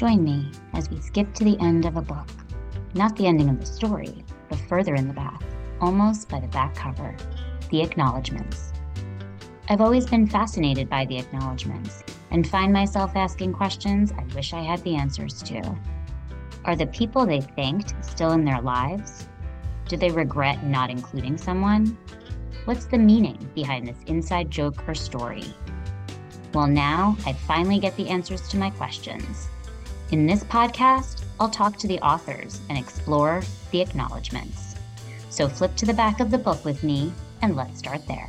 [0.00, 2.26] Join me as we skip to the end of a book.
[2.94, 5.42] Not the ending of the story, but further in the back,
[5.78, 7.14] almost by the back cover,
[7.68, 8.72] the acknowledgments.
[9.68, 14.62] I've always been fascinated by the acknowledgments and find myself asking questions I wish I
[14.62, 15.76] had the answers to.
[16.64, 19.28] Are the people they thanked still in their lives?
[19.86, 21.98] Do they regret not including someone?
[22.64, 25.44] What's the meaning behind this inside joke or story?
[26.54, 29.50] Well, now I finally get the answers to my questions.
[30.12, 34.74] In this podcast, I'll talk to the authors and explore the acknowledgments.
[35.28, 38.28] So flip to the back of the book with me and let's start there.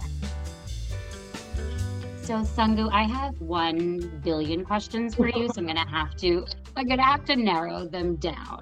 [2.22, 6.46] So Sangu, I have one billion questions for you, so I'm gonna have to
[6.78, 8.62] I'm gonna have to narrow them down.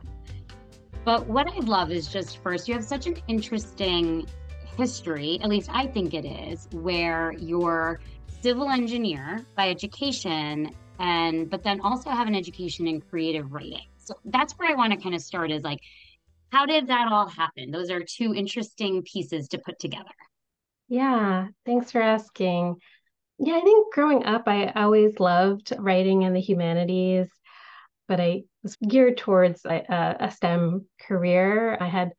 [1.03, 4.27] But what I love is just first, you have such an interesting
[4.77, 7.99] history, at least I think it is, where you're
[8.41, 13.87] civil engineer by education and but then also have an education in creative writing.
[13.97, 15.79] So that's where I want to kind of start is like
[16.51, 17.71] how did that all happen?
[17.71, 20.09] Those are two interesting pieces to put together.
[20.87, 22.77] Yeah, thanks for asking.
[23.37, 27.29] Yeah, I think growing up, I always loved writing in the humanities,
[28.07, 31.77] but I was geared towards a, a STEM career.
[31.79, 32.11] I had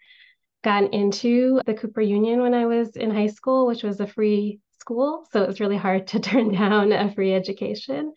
[0.62, 4.60] gotten into the Cooper Union when I was in high school, which was a free
[4.78, 5.27] school.
[5.33, 8.12] So it was really hard to turn down a free education.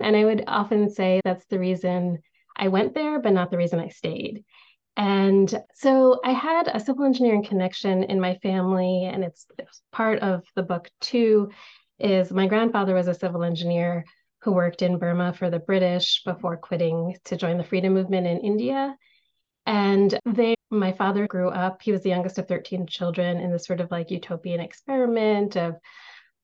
[0.00, 2.18] And I would often say that's the reason
[2.56, 4.44] I went there, but not the reason I stayed.
[4.96, 9.46] And so I had a civil engineering connection in my family, and it's,
[9.92, 11.50] part of the book too.
[11.98, 14.04] Is my grandfather was a civil engineer
[14.42, 18.38] who worked in Burma for the British before quitting to join the freedom movement in
[18.38, 18.96] India.
[19.66, 23.66] And they, my father grew up, he was the youngest of 13 children in this
[23.66, 25.76] sort of like utopian experiment of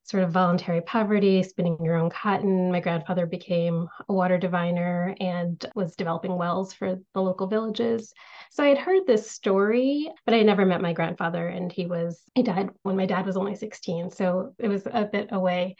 [0.07, 2.71] sort of voluntary poverty, spinning your own cotton.
[2.71, 8.13] My grandfather became a water diviner and was developing wells for the local villages.
[8.53, 11.49] So I had heard this story, but I never met my grandfather.
[11.49, 14.11] And he was, he died when my dad was only 16.
[14.13, 15.75] So it was a bit away.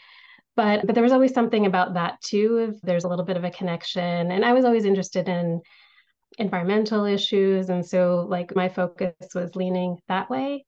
[0.57, 2.73] But, but there was always something about that too.
[2.73, 4.33] If there's a little bit of a connection.
[4.33, 5.61] And I was always interested in
[6.37, 7.69] environmental issues.
[7.69, 10.65] And so like my focus was leaning that way.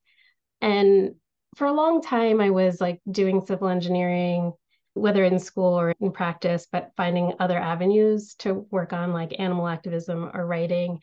[0.61, 1.17] And
[1.57, 4.53] for a long time, I was like doing civil engineering,
[4.95, 9.67] whether in school or in practice, but finding other avenues to work on like animal
[9.67, 11.01] activism or writing.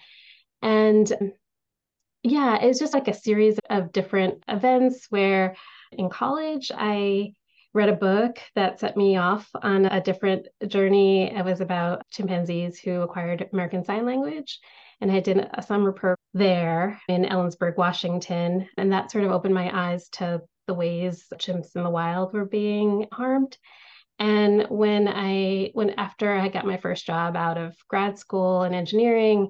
[0.62, 1.12] And
[2.24, 5.56] yeah, it was just like a series of different events where
[5.92, 7.34] in college, I
[7.74, 11.30] read a book that set me off on a different journey.
[11.30, 14.60] It was about chimpanzees who acquired American Sign Language.
[15.02, 18.68] And I did a summer program there in Ellensburg, Washington.
[18.78, 22.46] And that sort of opened my eyes to the ways chimps in the wild were
[22.46, 23.58] being harmed.
[24.20, 28.74] And when I, when after I got my first job out of grad school in
[28.74, 29.50] engineering,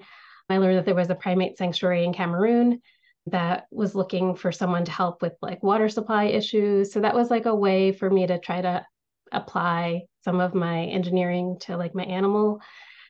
[0.50, 2.82] I learned that there was a primate sanctuary in Cameroon
[3.28, 6.94] that was looking for someone to help with like water supply issues.
[6.94, 8.86] So that was like a way for me to try to
[9.32, 12.62] apply some of my engineering to like my animal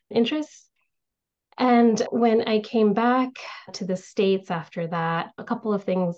[0.10, 0.65] interests.
[1.58, 3.32] And when I came back
[3.74, 6.18] to the States after that, a couple of things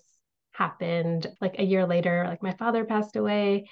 [0.52, 1.28] happened.
[1.40, 3.70] Like a year later, like my father passed away.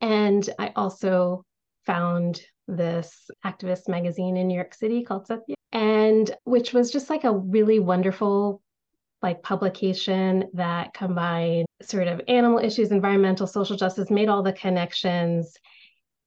[0.00, 1.44] And I also
[1.84, 7.24] found this activist magazine in New York City called Satya, and which was just like
[7.24, 8.60] a really wonderful
[9.22, 15.54] like publication that combined sort of animal issues, environmental, social justice, made all the connections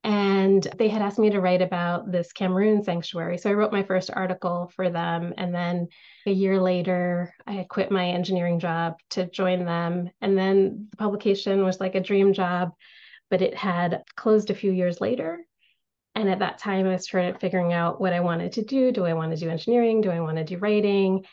[0.02, 3.36] and they had asked me to write about this Cameroon sanctuary.
[3.36, 5.34] So I wrote my first article for them.
[5.36, 5.88] And then
[6.26, 10.10] a year later, I quit my engineering job to join them.
[10.22, 12.72] And then the publication was like a dream job,
[13.28, 15.44] but it had closed a few years later.
[16.14, 18.92] And at that time, I was trying to figuring out what I wanted to do.
[18.92, 20.00] Do I want to do engineering?
[20.00, 21.26] Do I want to do writing?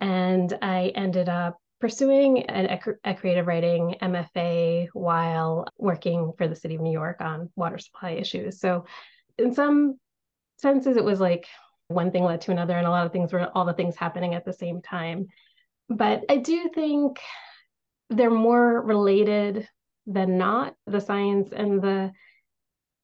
[0.00, 6.74] And I ended up pursuing an, a creative writing MFA while working for the city
[6.74, 8.60] of New York on water supply issues.
[8.60, 8.84] So,
[9.38, 9.98] in some
[10.58, 11.46] senses, it was like
[11.88, 14.34] one thing led to another, and a lot of things were all the things happening
[14.34, 15.28] at the same time.
[15.88, 17.18] But I do think
[18.10, 19.66] they're more related
[20.06, 22.12] than not the science and the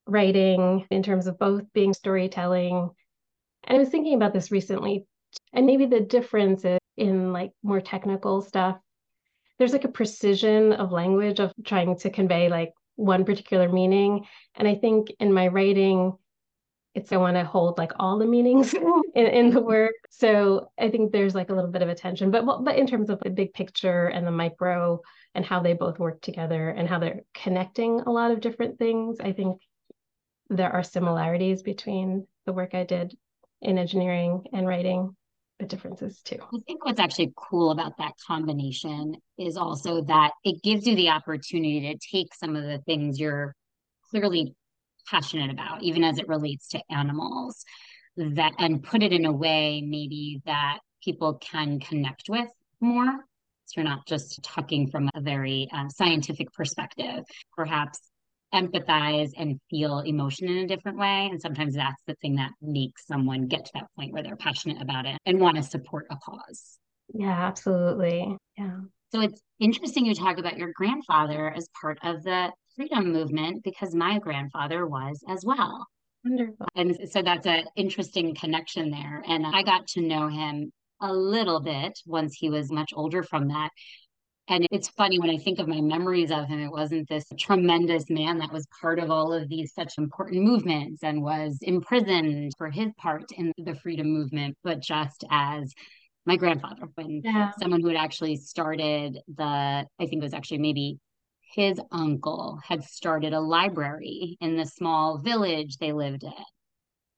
[0.06, 2.90] writing in terms of both being storytelling.
[3.64, 5.06] And I was thinking about this recently,
[5.52, 8.78] and maybe the difference is in like more technical stuff.
[9.58, 14.26] There's like a precision of language of trying to convey like one particular meaning.
[14.54, 16.12] And i think in my writing
[16.94, 18.72] it's i want to hold like all the meanings
[19.14, 19.94] in, in the work.
[20.10, 23.20] So i think there's like a little bit of attention but but in terms of
[23.20, 25.00] the big picture and the micro
[25.34, 29.18] and how they both work together and how they're connecting a lot of different things
[29.20, 29.60] i think
[30.48, 33.16] there are similarities between the work i did
[33.60, 35.14] in engineering and writing
[35.58, 36.38] the differences too.
[36.42, 41.10] I think what's actually cool about that combination is also that it gives you the
[41.10, 43.54] opportunity to take some of the things you're
[44.10, 44.54] clearly
[45.08, 47.64] passionate about, even as it relates to animals,
[48.16, 52.48] that and put it in a way maybe that people can connect with
[52.80, 53.24] more.
[53.66, 57.24] So you're not just talking from a very um, scientific perspective,
[57.54, 58.00] perhaps
[58.56, 61.28] empathize and feel emotion in a different way.
[61.30, 64.80] And sometimes that's the thing that makes someone get to that point where they're passionate
[64.82, 66.78] about it and want to support a cause.
[67.14, 68.36] Yeah, absolutely.
[68.58, 68.80] Yeah.
[69.12, 73.94] So it's interesting you talk about your grandfather as part of the freedom movement because
[73.94, 75.86] my grandfather was as well.
[76.24, 76.66] Wonderful.
[76.74, 79.22] And so that's an interesting connection there.
[79.28, 83.48] And I got to know him a little bit once he was much older from
[83.48, 83.70] that.
[84.48, 88.08] And it's funny when I think of my memories of him, it wasn't this tremendous
[88.08, 92.70] man that was part of all of these such important movements and was imprisoned for
[92.70, 95.72] his part in the freedom movement, but just as
[96.26, 97.50] my grandfather, when yeah.
[97.58, 100.98] someone who had actually started the, I think it was actually maybe
[101.54, 106.32] his uncle had started a library in the small village they lived in.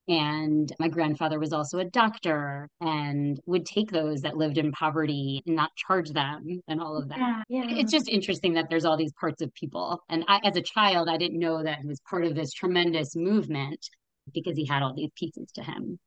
[0.08, 5.42] And my grandfather was also a doctor and would take those that lived in poverty
[5.46, 7.18] and not charge them and all of that.
[7.18, 7.76] Yeah, yeah.
[7.76, 10.02] It's just interesting that there's all these parts of people.
[10.08, 13.14] And I, as a child, I didn't know that he was part of this tremendous
[13.14, 13.86] movement
[14.32, 15.98] because he had all these pieces to him.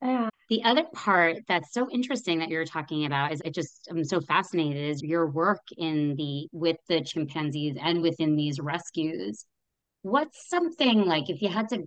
[0.00, 0.28] Yeah.
[0.48, 4.20] The other part that's so interesting that you're talking about is I just I'm so
[4.20, 9.44] fascinated is your work in the with the chimpanzees and within these rescues.
[10.02, 11.84] What's something like if you had to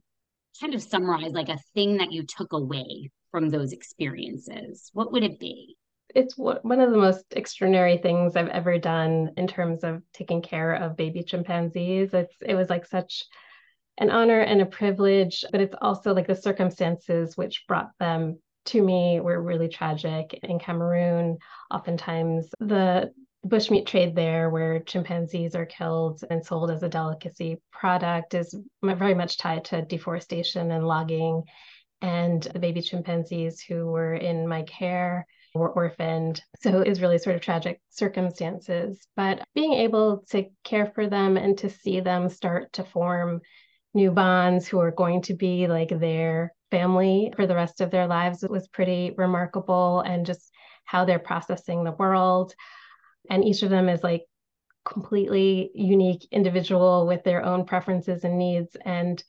[0.59, 5.23] kind of summarize like a thing that you took away from those experiences, what would
[5.23, 5.77] it be?
[6.13, 10.73] It's one of the most extraordinary things I've ever done in terms of taking care
[10.73, 12.13] of baby chimpanzees.
[12.13, 13.23] It's it was like such
[13.97, 18.81] an honor and a privilege, but it's also like the circumstances which brought them to
[18.81, 20.37] me were really tragic.
[20.43, 21.37] In Cameroon,
[21.71, 23.11] oftentimes the
[23.47, 29.13] bushmeat trade there, where chimpanzees are killed and sold as a delicacy product, is very
[29.13, 31.43] much tied to deforestation and logging.
[32.01, 36.41] And the baby chimpanzees who were in my care were orphaned.
[36.61, 39.05] So it was really sort of tragic circumstances.
[39.15, 43.41] But being able to care for them and to see them start to form
[43.93, 48.07] new bonds who are going to be like their family for the rest of their
[48.07, 50.49] lives was pretty remarkable and just
[50.85, 52.53] how they're processing the world
[53.29, 54.23] and each of them is like
[54.83, 59.23] completely unique individual with their own preferences and needs and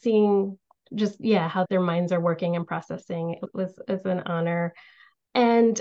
[0.00, 0.58] seeing
[0.94, 4.74] just yeah how their minds are working and processing it was was an honor.
[5.34, 5.80] And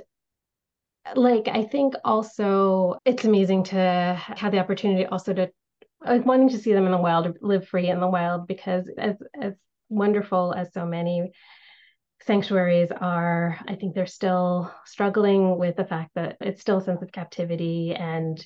[1.15, 5.49] like i think also it's amazing to have the opportunity also to
[6.05, 9.15] like wanting to see them in the wild live free in the wild because as
[9.41, 9.53] as
[9.89, 11.31] wonderful as so many
[12.25, 17.01] sanctuaries are, I think they're still struggling with the fact that it's still a sense
[17.01, 18.43] of captivity and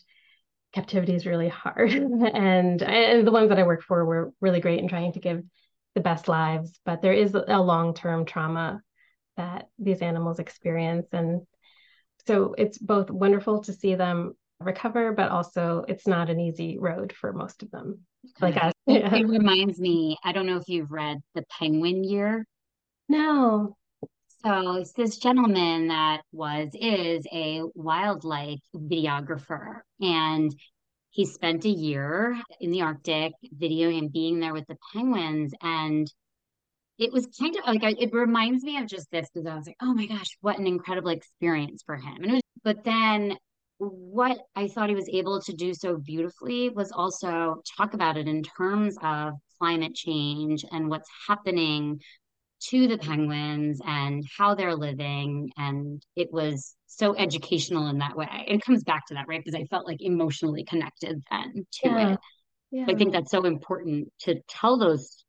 [0.73, 1.91] captivity is really hard.
[1.93, 5.43] and, and the ones that I work for were really great in trying to give
[5.95, 8.81] the best lives, but there is a long-term trauma
[9.37, 11.07] that these animals experience.
[11.11, 11.41] And
[12.27, 17.13] so it's both wonderful to see them recover, but also it's not an easy road
[17.13, 18.01] for most of them.
[18.39, 18.73] Like us.
[18.87, 19.13] Yeah.
[19.13, 22.45] It reminds me, I don't know if you've read The Penguin Year
[23.11, 23.75] no.
[24.43, 30.51] So it's this gentleman that was is a wildlife videographer and
[31.11, 36.11] he spent a year in the Arctic videoing and being there with the penguins and
[36.97, 39.77] it was kind of like it reminds me of just this because I was like,
[39.81, 42.23] oh my gosh, what an incredible experience for him.
[42.23, 43.37] And was, but then
[43.77, 48.27] what I thought he was able to do so beautifully was also talk about it
[48.27, 51.99] in terms of climate change and what's happening
[52.69, 55.51] to the penguins and how they're living.
[55.57, 58.45] And it was so educational in that way.
[58.47, 59.41] It comes back to that, right?
[59.43, 62.13] Because I felt like emotionally connected then to yeah.
[62.13, 62.19] it.
[62.71, 62.85] Yeah.
[62.87, 65.23] I think that's so important to tell those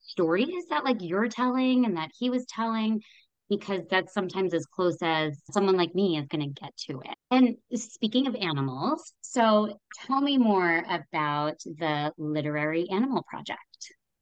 [0.00, 3.00] stories that like you're telling and that he was telling
[3.48, 7.16] because that's sometimes as close as someone like me is going to get to it.
[7.30, 13.60] And speaking of animals, so tell me more about the Literary Animal Project.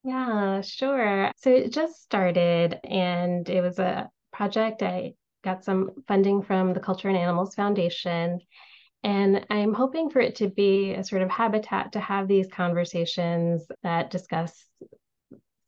[0.02, 1.30] Yeah, sure.
[1.36, 4.82] So it just started and it was a project.
[4.82, 5.14] I
[5.44, 8.40] got some funding from the Culture and Animals Foundation.
[9.02, 13.66] And I'm hoping for it to be a sort of habitat to have these conversations
[13.82, 14.66] that discuss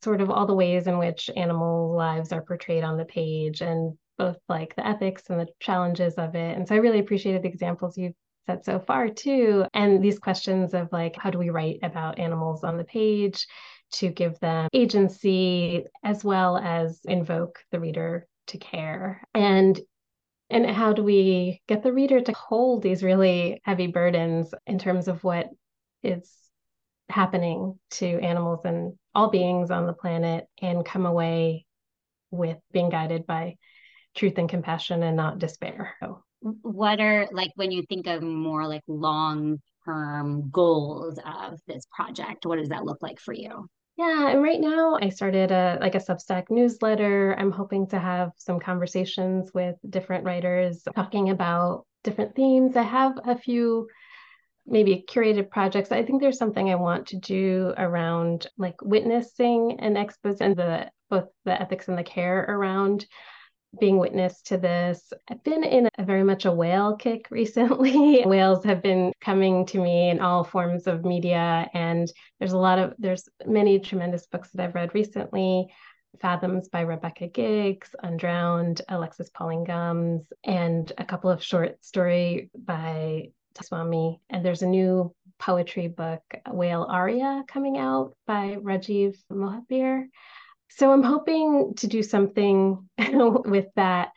[0.03, 3.97] sort of all the ways in which animal lives are portrayed on the page and
[4.17, 6.57] both like the ethics and the challenges of it.
[6.57, 8.13] And so I really appreciated the examples you've
[8.45, 9.65] said so far too.
[9.73, 13.47] And these questions of like, how do we write about animals on the page?
[13.93, 19.21] To give them agency as well as invoke the reader to care.
[19.33, 19.79] And
[20.49, 25.07] and how do we get the reader to hold these really heavy burdens in terms
[25.07, 25.49] of what
[26.03, 26.31] is
[27.09, 31.65] happening to animals and all beings on the planet and come away
[32.31, 33.55] with being guided by
[34.15, 35.95] truth and compassion and not despair.
[35.99, 41.85] So, what are like when you think of more like long term goals of this
[41.91, 42.45] project?
[42.45, 43.67] What does that look like for you?
[43.95, 47.35] Yeah, and right now I started a like a Substack newsletter.
[47.37, 52.75] I'm hoping to have some conversations with different writers talking about different themes.
[52.75, 53.87] I have a few
[54.65, 55.91] maybe curated projects.
[55.91, 60.89] I think there's something I want to do around like witnessing and expose and the
[61.09, 63.05] both the ethics and the care around
[63.79, 65.11] being witness to this.
[65.29, 68.23] I've been in a very much a whale kick recently.
[68.23, 72.79] Whales have been coming to me in all forms of media and there's a lot
[72.79, 75.67] of there's many tremendous books that I've read recently.
[76.21, 83.31] Fathoms by Rebecca Giggs, Undrowned, Alexis Pauline Gumbs, and a couple of short story by
[83.61, 84.21] Swami.
[84.29, 90.05] And there's a new poetry book, Whale Aria, coming out by Rajiv Mohabir.
[90.75, 94.09] So I'm hoping to do something with that.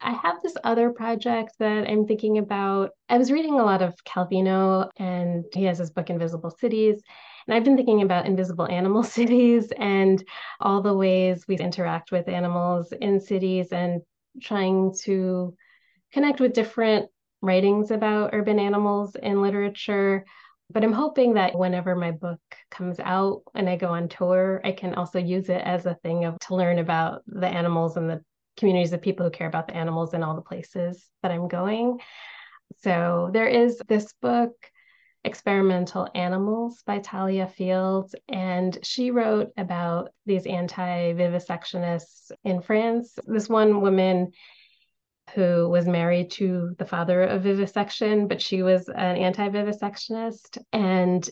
[0.00, 2.92] I have this other project that I'm thinking about.
[3.10, 7.02] I was reading a lot of Calvino, and he has his book, Invisible Cities.
[7.46, 10.24] And I've been thinking about invisible animal cities and
[10.58, 14.00] all the ways we interact with animals in cities and
[14.40, 15.54] trying to
[16.14, 17.10] connect with different
[17.42, 20.24] writings about urban animals in literature.
[20.72, 24.72] But I'm hoping that whenever my book comes out and I go on tour, I
[24.72, 28.22] can also use it as a thing of to learn about the animals and the
[28.56, 31.98] communities of people who care about the animals in all the places that I'm going.
[32.82, 34.52] So there is this book,
[35.24, 43.18] Experimental Animals by Thalia Fields, and she wrote about these anti vivisectionists in France.
[43.26, 44.32] This one woman
[45.34, 50.58] who was married to the father of vivisection, but she was an anti vivisectionist.
[50.72, 51.28] And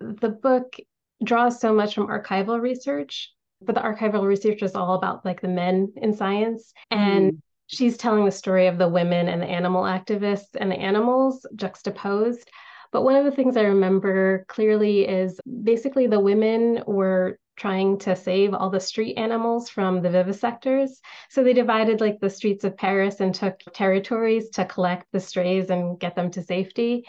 [0.00, 0.76] the book
[1.22, 5.48] draws so much from archival research, but the archival research is all about like the
[5.48, 6.72] men in science.
[6.90, 7.38] And mm.
[7.66, 12.50] she's telling the story of the women and the animal activists and the animals juxtaposed.
[12.92, 18.16] But one of the things I remember clearly is basically the women were trying to
[18.16, 20.90] save all the street animals from the vivisectors.
[21.30, 25.70] So they divided like the streets of Paris and took territories to collect the strays
[25.70, 27.04] and get them to safety.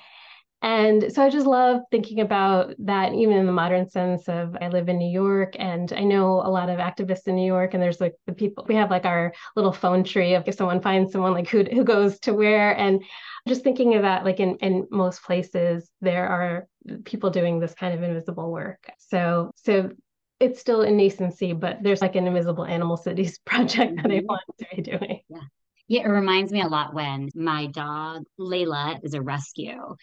[0.61, 4.69] And so I just love thinking about that, even in the modern sense of I
[4.69, 7.83] live in New York and I know a lot of activists in New York, and
[7.83, 11.11] there's like the people we have like our little phone tree of if someone finds
[11.11, 12.75] someone like who who goes to where.
[12.75, 13.03] And
[13.47, 16.67] just thinking of that, like in, in most places, there are
[17.03, 18.89] people doing this kind of invisible work.
[18.97, 19.91] So so
[20.39, 24.25] it's still in nascency, but there's like an invisible animal cities project that I mm-hmm.
[24.25, 25.21] want to be doing.
[25.29, 25.39] Yeah.
[25.87, 29.95] Yeah, it reminds me a lot when my dog Layla is a rescue.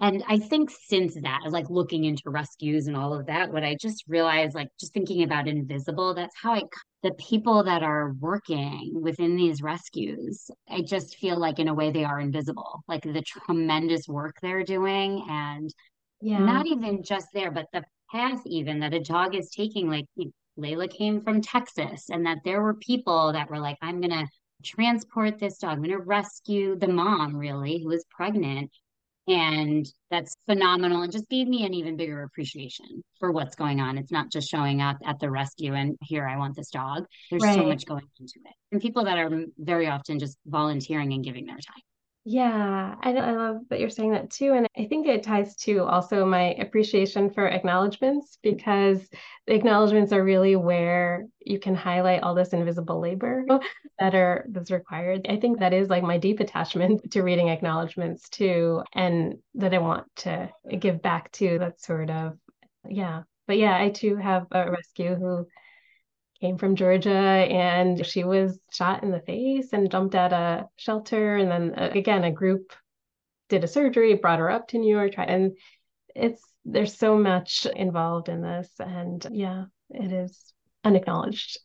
[0.00, 3.76] And I think since that, like looking into rescues and all of that, what I
[3.78, 6.62] just realized, like just thinking about invisible, that's how I,
[7.02, 11.90] the people that are working within these rescues, I just feel like in a way
[11.90, 15.26] they are invisible, like the tremendous work they're doing.
[15.28, 15.72] And
[16.22, 16.38] yeah.
[16.38, 20.06] not even just there, but the path even that a dog is taking like
[20.58, 24.26] layla came from texas and that there were people that were like i'm gonna
[24.62, 25.72] transport this dog.
[25.72, 28.70] I'm gonna rescue the mom really who was pregnant.
[29.28, 33.96] And that's phenomenal and just gave me an even bigger appreciation for what's going on.
[33.96, 37.04] It's not just showing up at the rescue and here i want this dog.
[37.30, 37.54] There's right.
[37.54, 38.54] so much going into it.
[38.72, 41.82] And people that are very often just volunteering and giving their time
[42.32, 44.52] yeah, I, I love that you're saying that too.
[44.52, 49.08] And I think it ties to also my appreciation for acknowledgments because
[49.48, 53.44] the acknowledgments are really where you can highlight all this invisible labor
[53.98, 55.26] that are that's required.
[55.28, 59.78] I think that is like my deep attachment to reading acknowledgments too, and that I
[59.78, 62.38] want to give back to that sort of
[62.88, 63.24] yeah.
[63.48, 65.48] But yeah, I too have a rescue who
[66.40, 71.36] came from Georgia and she was shot in the face and jumped at a shelter.
[71.36, 72.72] And then uh, again, a group
[73.48, 75.14] did a surgery, brought her up to New York.
[75.18, 75.52] And
[76.14, 78.70] it's, there's so much involved in this.
[78.78, 80.52] And yeah, it is
[80.84, 81.58] unacknowledged.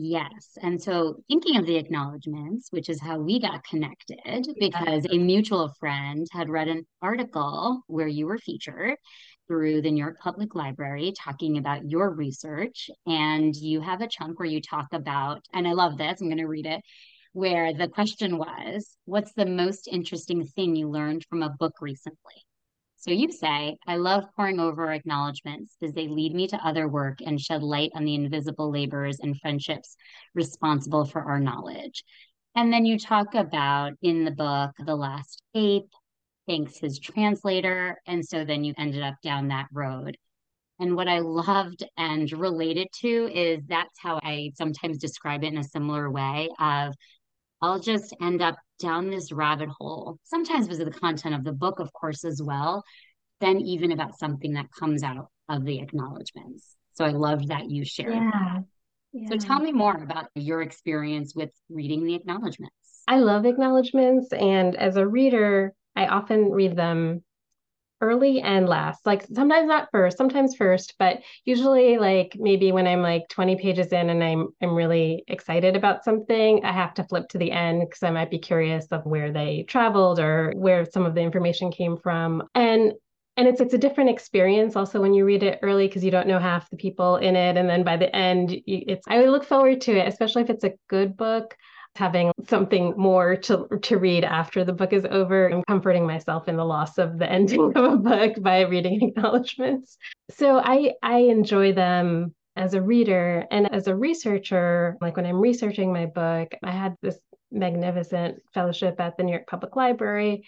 [0.00, 0.56] Yes.
[0.62, 5.74] And so thinking of the acknowledgments, which is how we got connected, because a mutual
[5.80, 8.94] friend had read an article where you were featured
[9.48, 12.90] through the New York Public Library talking about your research.
[13.06, 16.38] And you have a chunk where you talk about, and I love this, I'm going
[16.38, 16.80] to read it,
[17.32, 22.44] where the question was, What's the most interesting thing you learned from a book recently?
[23.00, 27.18] So you say, I love poring over acknowledgments as they lead me to other work
[27.24, 29.96] and shed light on the invisible labors and friendships
[30.34, 32.02] responsible for our knowledge.
[32.56, 35.92] And then you talk about in the book, The Last Ape,
[36.48, 38.00] thanks his translator.
[38.06, 40.16] And so then you ended up down that road.
[40.80, 45.58] And what I loved and related to is that's how I sometimes describe it in
[45.58, 46.94] a similar way of
[47.60, 51.52] I'll just end up down this rabbit hole, sometimes because of the content of the
[51.52, 52.84] book, of course, as well,
[53.40, 56.76] then even about something that comes out of the acknowledgments.
[56.94, 58.14] So I loved that you shared.
[58.14, 58.58] Yeah.
[59.12, 59.28] yeah.
[59.28, 62.74] So tell me more about your experience with reading the acknowledgments.
[63.08, 64.32] I love acknowledgments.
[64.32, 67.22] And as a reader, I often read them
[68.00, 73.02] early and last like sometimes not first sometimes first but usually like maybe when i'm
[73.02, 77.28] like 20 pages in and i'm i'm really excited about something i have to flip
[77.28, 81.04] to the end because i might be curious of where they traveled or where some
[81.06, 82.44] of the information came from.
[82.54, 82.92] And
[83.36, 86.26] and it's it's a different experience also when you read it early because you don't
[86.26, 87.56] know half the people in it.
[87.56, 90.74] And then by the end it's i look forward to it especially if it's a
[90.88, 91.56] good book
[91.96, 95.50] having something more to to read after the book is over.
[95.50, 99.96] I'm comforting myself in the loss of the ending of a book by reading acknowledgments.
[100.30, 104.96] So I I enjoy them as a reader and as a researcher.
[105.00, 107.18] Like when I'm researching my book, I had this
[107.50, 110.46] magnificent fellowship at the New York Public Library.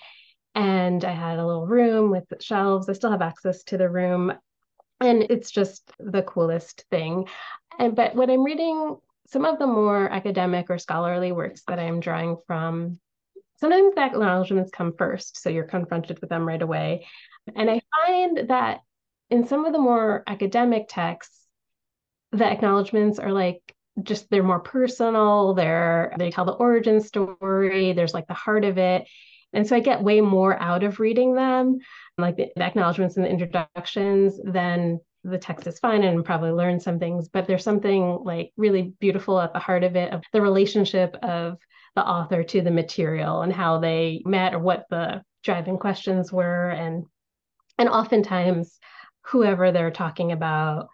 [0.54, 2.88] And I had a little room with shelves.
[2.88, 4.32] I still have access to the room.
[5.00, 7.26] And it's just the coolest thing.
[7.78, 8.96] And but when I'm reading
[9.32, 12.98] some of the more academic or scholarly works that I'm drawing from,
[13.60, 15.40] sometimes the acknowledgments come first.
[15.40, 17.06] So you're confronted with them right away.
[17.54, 18.80] And I find that
[19.30, 21.46] in some of the more academic texts,
[22.32, 28.14] the acknowledgments are like just they're more personal, they're they tell the origin story, there's
[28.14, 29.06] like the heart of it.
[29.52, 31.78] And so I get way more out of reading them,
[32.16, 36.80] like the, the acknowledgments and the introductions, than the text is fine and probably learn
[36.80, 40.40] some things, but there's something like really beautiful at the heart of it of the
[40.40, 41.58] relationship of
[41.94, 46.70] the author to the material and how they met or what the driving questions were.
[46.70, 47.04] And
[47.78, 48.78] and oftentimes
[49.26, 50.88] whoever they're talking about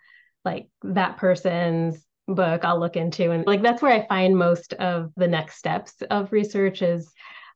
[0.44, 3.30] like that person's book I'll look into.
[3.30, 7.12] And like that's where I find most of the next steps of research is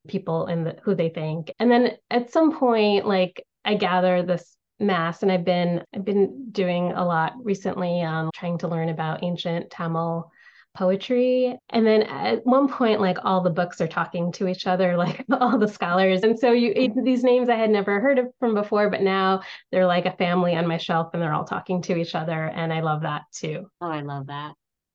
[0.07, 1.53] people and the, who they think.
[1.59, 6.51] And then at some point like I gather this mass and I've been I've been
[6.51, 10.31] doing a lot recently um trying to learn about ancient Tamil
[10.77, 14.97] poetry and then at one point like all the books are talking to each other
[15.05, 18.55] like all the scholars and so you these names I had never heard of from
[18.55, 21.97] before but now they're like a family on my shelf and they're all talking to
[21.97, 23.69] each other and I love that too.
[23.81, 24.55] Oh, I love that.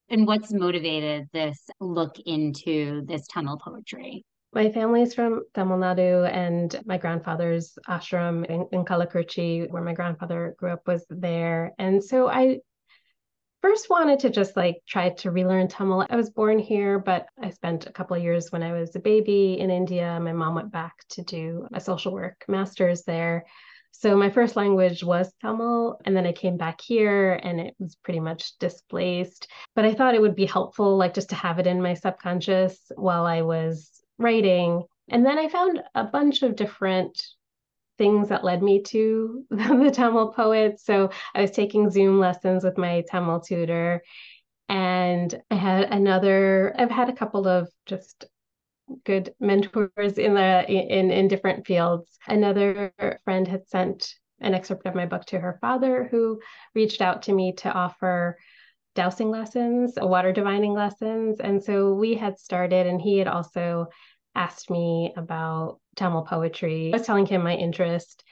[0.10, 4.24] And what's motivated this look into this Tamil poetry?
[4.56, 9.94] My family is from Tamil Nadu, and my grandfather's ashram in, in Kallakurichi, where my
[9.94, 11.74] grandfather grew up, was there.
[11.78, 12.60] And so I
[13.62, 16.08] first wanted to just like try to relearn Tamil.
[16.10, 19.00] I was born here, but I spent a couple of years when I was a
[19.00, 20.18] baby in India.
[20.22, 23.46] My mom went back to do a social work master's there.
[23.92, 27.96] So my first language was Tamil, and then I came back here and it was
[27.96, 29.50] pretty much displaced.
[29.76, 32.80] But I thought it would be helpful, like just to have it in my subconscious
[32.96, 34.84] while I was writing.
[35.10, 37.22] And then I found a bunch of different
[37.98, 40.86] things that led me to the Tamil poets.
[40.86, 44.02] So I was taking Zoom lessons with my Tamil tutor.
[44.68, 48.26] And I had another, I've had a couple of just
[49.04, 52.18] good mentors in the in in different fields.
[52.28, 56.40] Another friend had sent an excerpt of my book to her father who
[56.74, 58.38] reached out to me to offer
[58.96, 61.40] dowsing lessons, water divining lessons.
[61.40, 63.88] And so we had started, and he had also
[64.34, 66.92] asked me about Tamil poetry.
[66.94, 68.24] I was telling him my interest.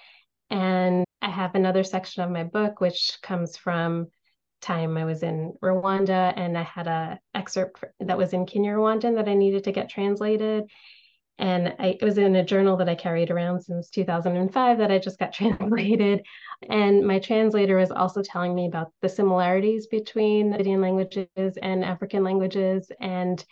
[0.49, 4.07] And I have another section of my book, which comes from
[4.61, 9.27] time I was in Rwanda, and I had a excerpt that was in Kinyarwandan that
[9.27, 10.69] I needed to get translated
[11.39, 14.99] and I, it was in a journal that I carried around since 2005 that I
[14.99, 16.23] just got translated.
[16.69, 22.23] And my translator was also telling me about the similarities between Indian languages and African
[22.23, 23.43] languages, and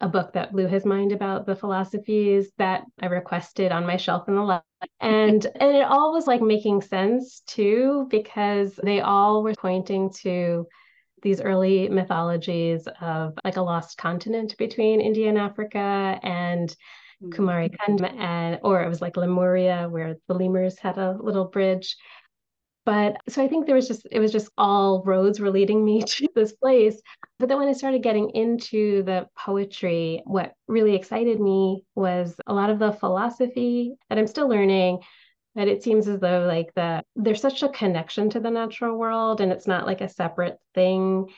[0.00, 4.28] a book that blew his mind about the philosophies that I requested on my shelf
[4.28, 4.62] in the lab.
[5.00, 10.66] And and it all was like making sense too, because they all were pointing to
[11.22, 16.74] these early mythologies of like a lost continent between India and Africa and
[17.22, 17.30] mm-hmm.
[17.30, 21.96] Kumari Kanda and or it was like Lemuria where the lemurs had a little bridge.
[22.84, 26.02] But so I think there was just it was just all roads were leading me
[26.06, 27.00] to this place.
[27.38, 32.54] But then when I started getting into the poetry, what really excited me was a
[32.54, 35.00] lot of the philosophy that I'm still learning
[35.58, 39.40] But it seems as though like the there's such a connection to the natural world
[39.40, 41.30] and it's not like a separate thing.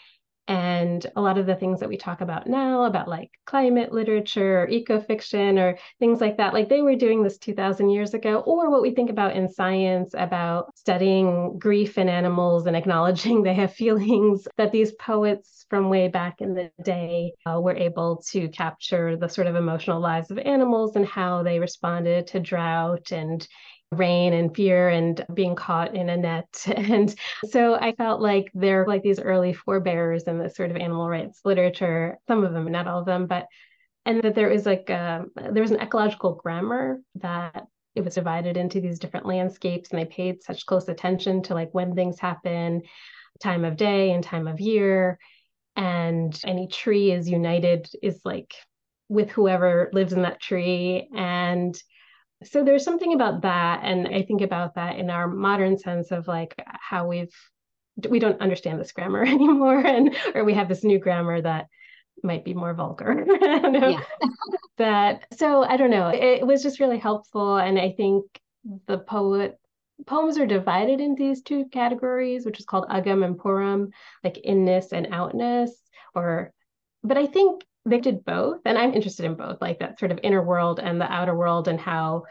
[0.46, 4.64] And a lot of the things that we talk about now, about like climate literature
[4.64, 8.68] or ecofiction or things like that, like they were doing this 2000 years ago, or
[8.68, 13.72] what we think about in science about studying grief in animals and acknowledging they have
[13.72, 19.16] feelings, that these poets from way back in the day uh, were able to capture
[19.16, 23.48] the sort of emotional lives of animals and how they responded to drought and
[23.92, 26.64] rain and fear and being caught in a net.
[26.76, 27.14] And
[27.48, 31.40] so I felt like they're like these early forebears in the sort of animal rights
[31.44, 33.46] literature, some of them, not all of them, but
[34.06, 38.14] and that there is like a, um, there was an ecological grammar that it was
[38.14, 42.18] divided into these different landscapes and they paid such close attention to like when things
[42.18, 42.82] happen
[43.40, 45.18] time of day and time of year
[45.76, 48.54] and any tree is united is like
[49.08, 51.82] with whoever lives in that tree and
[52.44, 56.26] so there's something about that and i think about that in our modern sense of
[56.26, 57.34] like how we've
[58.08, 61.66] we don't understand this grammar anymore and or we have this new grammar that
[62.22, 63.24] might be more vulgar.
[63.40, 64.00] Yeah.
[64.78, 66.08] that so i don't know.
[66.08, 68.24] It, it was just really helpful and i think
[68.86, 69.58] the poet
[70.06, 73.88] poems are divided into these two categories which is called agam and puram
[74.24, 75.70] like inness and outness
[76.14, 76.52] or
[77.02, 80.20] but i think they did both and i'm interested in both like that sort of
[80.22, 82.24] inner world and the outer world and how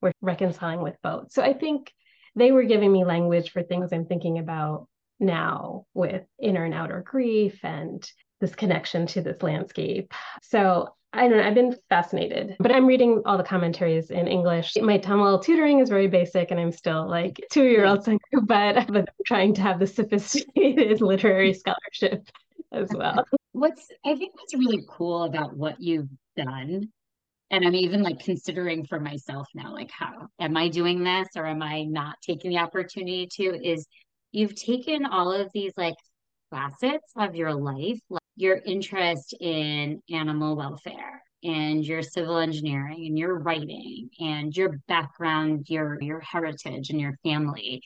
[0.00, 1.92] we're reconciling with both so i think
[2.34, 4.88] they were giving me language for things i'm thinking about
[5.18, 11.38] now with inner and outer grief and this connection to this landscape so I don't
[11.38, 11.44] know.
[11.44, 14.76] I've been fascinated, but I'm reading all the commentaries in English.
[14.76, 18.04] My Tamil tutoring is very basic, and I'm still like two year old,
[18.42, 22.28] but, but I'm trying to have the sophisticated literary scholarship
[22.72, 23.24] as well.
[23.56, 26.92] What's I think what's really cool about what you've done,
[27.50, 31.46] and I'm even like considering for myself now, like how am I doing this or
[31.46, 33.66] am I not taking the opportunity to?
[33.66, 33.86] Is
[34.30, 35.94] you've taken all of these like
[36.50, 43.18] facets of your life, like your interest in animal welfare and your civil engineering and
[43.18, 47.80] your writing and your background, your your heritage and your family,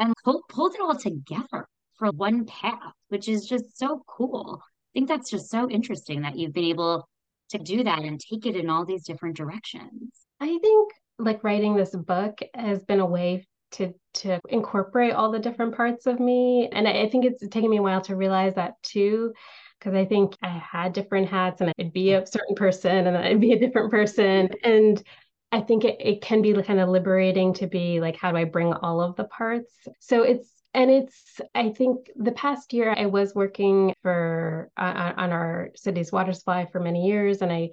[0.00, 4.60] and pulled, pulled it all together for one path, which is just so cool.
[4.94, 7.08] Think that's just so interesting that you've been able
[7.50, 10.12] to do that and take it in all these different directions.
[10.40, 15.38] I think like writing this book has been a way to to incorporate all the
[15.38, 18.54] different parts of me and I, I think it's taken me a while to realize
[18.56, 19.32] that too
[19.78, 23.40] because I think I had different hats and I'd be a certain person and I'd
[23.40, 25.02] be a different person and
[25.50, 28.44] I think it, it can be kind of liberating to be like, how do I
[28.44, 29.70] bring all of the parts?
[30.00, 35.30] So it's and it's i think the past year i was working for uh, on
[35.30, 37.70] our city's water supply for many years and i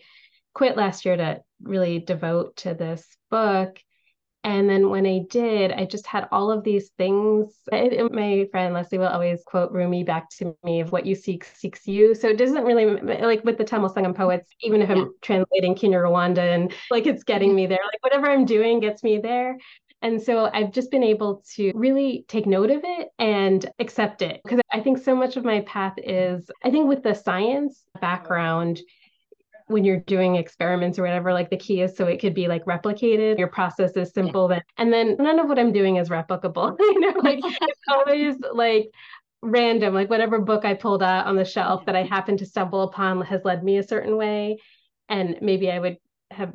[0.53, 3.79] quit last year to really devote to this book
[4.43, 7.53] and then when I did, I just had all of these things.
[7.71, 11.85] my friend Leslie will always quote Rumi back to me of what you seek seeks
[11.85, 12.15] you.
[12.15, 12.85] So it doesn't really
[13.19, 17.53] like with the Tamil Sangam poets, even if I'm translating Kinyarwanda and like it's getting
[17.53, 19.57] me there, like whatever I'm doing gets me there.
[20.01, 24.39] And so I've just been able to really take note of it and accept it.
[24.43, 28.79] Because I think so much of my path is, I think with the science background,
[29.67, 32.65] when you're doing experiments or whatever, like the key is so it could be like
[32.65, 33.38] replicated.
[33.38, 34.62] Your process is simple then.
[34.77, 36.75] And then none of what I'm doing is replicable.
[36.79, 38.89] you know, like it's always like
[39.41, 42.81] random, like whatever book I pulled out on the shelf that I happen to stumble
[42.81, 44.57] upon has led me a certain way.
[45.07, 45.97] And maybe I would
[46.31, 46.53] have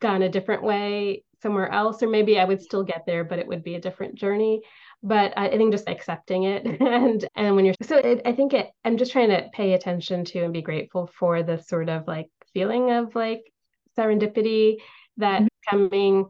[0.00, 3.46] gone a different way somewhere else, or maybe I would still get there, but it
[3.46, 4.62] would be a different journey.
[5.02, 8.70] But I, think just accepting it and and when you're so it, I think it,
[8.84, 12.28] I'm just trying to pay attention to and be grateful for the sort of like
[12.52, 13.50] feeling of like
[13.98, 14.76] serendipity
[15.16, 15.76] that mm-hmm.
[15.76, 16.26] coming.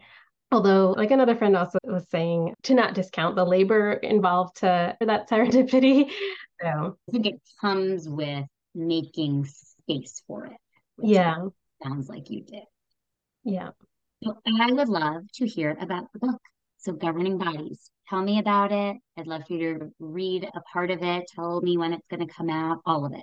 [0.53, 5.07] Although like another friend also was saying to not discount the labor involved to for
[5.07, 6.11] that serendipity.
[6.63, 6.99] So.
[7.09, 8.45] I think it comes with
[8.75, 10.59] making space for it
[11.03, 11.37] yeah.
[11.83, 12.65] sounds like you did.
[13.45, 13.71] Yeah
[14.23, 16.41] so i would love to hear about the book.
[16.79, 17.91] So governing bodies.
[18.09, 18.97] Tell me about it.
[19.19, 21.27] I'd love for you to read a part of it.
[21.35, 23.23] Tell me when it's going to come out all of it.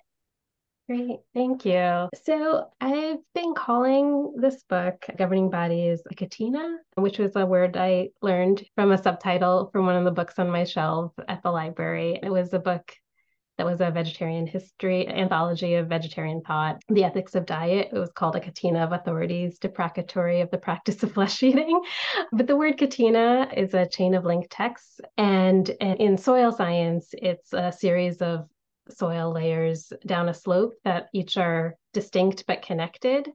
[0.87, 2.07] Great, thank you.
[2.23, 8.09] So I've been calling this book Governing Bodies a catena, which was a word I
[8.21, 12.19] learned from a subtitle from one of the books on my shelf at the library.
[12.21, 12.93] It was a book
[13.57, 17.89] that was a vegetarian history anthology of vegetarian thought, the ethics of diet.
[17.91, 21.81] It was called a Catena of authorities deprecatory of the practice of flesh eating.
[22.31, 24.99] But the word catena is a chain of linked texts.
[25.17, 28.47] And in soil science, it's a series of
[28.89, 33.29] soil layers down a slope that each are distinct but connected.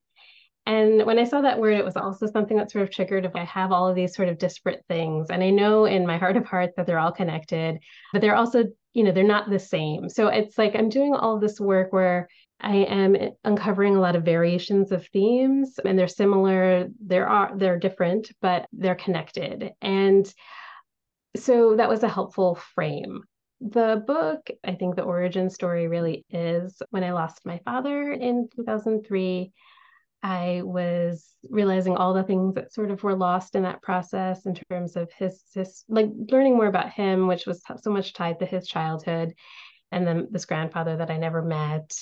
[0.65, 3.35] And when I saw that word, it was also something that sort of triggered if
[3.35, 5.29] I have all of these sort of disparate things.
[5.29, 7.79] And I know in my heart of hearts that they're all connected,
[8.13, 10.09] but they're also, you know, they're not the same.
[10.09, 12.29] So it's like I'm doing all this work where
[12.61, 17.79] I am uncovering a lot of variations of themes and they're similar, there are they're
[17.79, 19.73] different, but they're connected.
[19.83, 20.33] And
[21.35, 23.23] so that was a helpful frame.
[23.61, 28.49] The book, I think the origin story really is when I lost my father in
[28.55, 29.53] 2003
[30.23, 34.55] I was realizing all the things that sort of were lost in that process in
[34.55, 38.47] terms of his, his like learning more about him, which was so much tied to
[38.47, 39.35] his childhood,
[39.91, 41.93] and then this grandfather that I never met.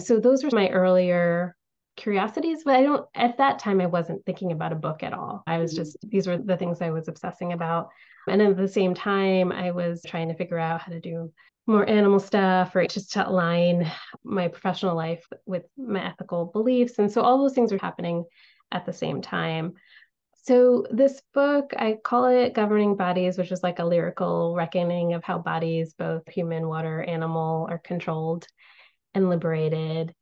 [0.00, 1.56] So those were my earlier
[1.96, 5.42] curiosities, but I don't at that time I wasn't thinking about a book at all.
[5.46, 5.82] I was mm-hmm.
[5.82, 7.88] just these were the things I was obsessing about.
[8.26, 11.30] And at the same time, I was trying to figure out how to do
[11.66, 13.90] more animal stuff or just to align
[14.22, 16.98] my professional life with my ethical beliefs.
[16.98, 18.24] And so all those things are happening
[18.70, 19.74] at the same time.
[20.42, 25.24] So this book, I call it Governing Bodies, which is like a lyrical reckoning of
[25.24, 28.46] how bodies, both human, water, animal, are controlled
[29.14, 30.14] and liberated.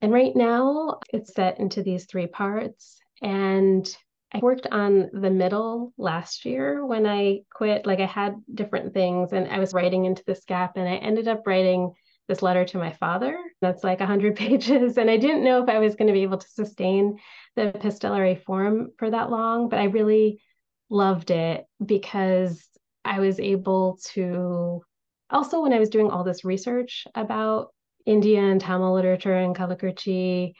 [0.00, 2.98] And right now it's set into these three parts.
[3.20, 3.86] And
[4.32, 7.86] I worked on the middle last year when I quit.
[7.86, 11.28] Like I had different things and I was writing into this gap and I ended
[11.28, 11.92] up writing
[12.28, 13.36] this letter to my father.
[13.60, 14.98] That's like 100 pages.
[14.98, 17.18] And I didn't know if I was going to be able to sustain
[17.56, 20.40] the epistolary form for that long, but I really
[20.88, 22.64] loved it because
[23.04, 24.82] I was able to
[25.30, 27.68] also, when I was doing all this research about
[28.04, 30.54] India and Tamil literature and Kallakurichi,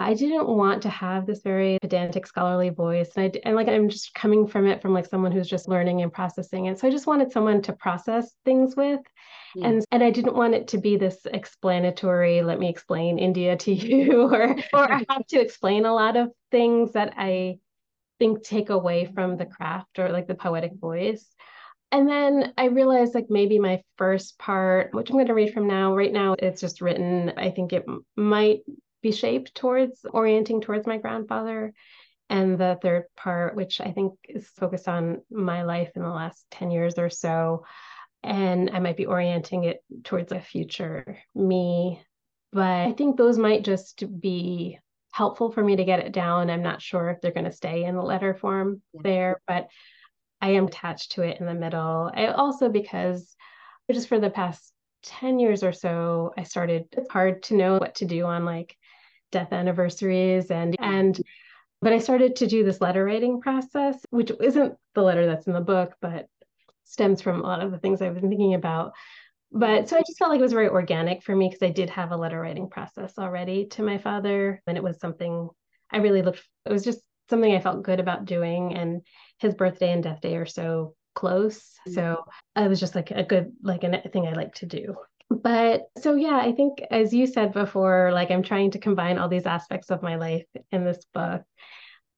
[0.00, 3.10] I didn't want to have this very pedantic scholarly voice.
[3.16, 6.00] And I and like I'm just coming from it from like someone who's just learning
[6.00, 6.78] and processing it.
[6.78, 9.00] So I just wanted someone to process things with.
[9.54, 9.68] Yeah.
[9.68, 13.72] And and I didn't want it to be this explanatory, let me explain India to
[13.74, 17.58] you, or or I have to explain a lot of things that I
[18.18, 21.26] think take away from the craft or like the poetic voice.
[21.92, 25.66] And then I realized like maybe my first part, which I'm going to read from
[25.66, 27.32] now, right now it's just written.
[27.36, 27.84] I think it
[28.16, 28.60] might
[29.02, 31.72] be shaped towards orienting towards my grandfather.
[32.28, 36.46] And the third part, which I think is focused on my life in the last
[36.52, 37.64] 10 years or so.
[38.22, 42.00] And I might be orienting it towards a future me.
[42.52, 44.78] But I think those might just be
[45.12, 46.50] helpful for me to get it down.
[46.50, 49.00] I'm not sure if they're going to stay in the letter form yeah.
[49.02, 49.68] there, but
[50.40, 52.10] I am attached to it in the middle.
[52.14, 53.34] I also, because
[53.90, 57.96] just for the past 10 years or so, I started, it's hard to know what
[57.96, 58.76] to do on like
[59.30, 61.20] death anniversaries and and
[61.82, 65.54] but I started to do this letter writing process, which isn't the letter that's in
[65.54, 66.26] the book, but
[66.84, 68.92] stems from a lot of the things I've been thinking about.
[69.52, 71.90] But so I just felt like it was very organic for me because I did
[71.90, 74.62] have a letter writing process already to my father.
[74.66, 75.48] And it was something
[75.90, 78.74] I really looked, it was just something I felt good about doing.
[78.74, 79.02] And
[79.38, 81.58] his birthday and death day are so close.
[81.88, 81.94] Mm-hmm.
[81.94, 82.24] So
[82.56, 84.96] it was just like a good, like a thing I like to do.
[85.30, 89.28] But so, yeah, I think as you said before, like I'm trying to combine all
[89.28, 91.42] these aspects of my life in this book.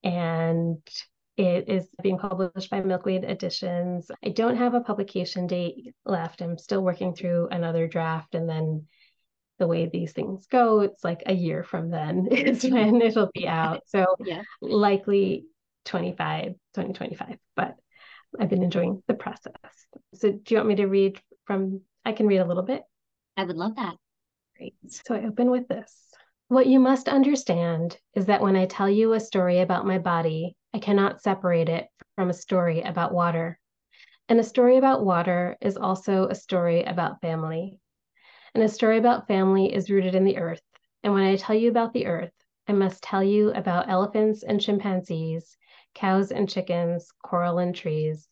[0.03, 0.79] And
[1.37, 4.11] it is being published by Milkweed Editions.
[4.25, 6.41] I don't have a publication date left.
[6.41, 8.35] I'm still working through another draft.
[8.35, 8.87] And then
[9.59, 13.47] the way these things go, it's like a year from then is when it'll be
[13.47, 13.83] out.
[13.87, 14.43] So yeah.
[14.63, 15.45] likely
[15.85, 17.37] 25, 2025.
[17.57, 17.77] But
[18.41, 19.53] I've been enjoying the process.
[20.15, 22.83] So do you want me to read from I can read a little bit.
[23.37, 23.97] I would love that.
[24.57, 24.75] Great.
[24.89, 26.09] So I open with this.
[26.49, 30.57] What you must understand is that when I tell you a story about my body,
[30.75, 33.59] I cannot separate it from a story about water.
[34.29, 37.79] And a story about water is also a story about family.
[38.55, 40.63] And a story about family is rooted in the earth.
[41.03, 42.33] And when I tell you about the earth,
[42.69, 45.57] I must tell you about elephants and chimpanzees,
[45.95, 48.29] cows and chickens, coral and trees,